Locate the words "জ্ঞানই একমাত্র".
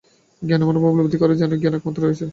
1.53-2.01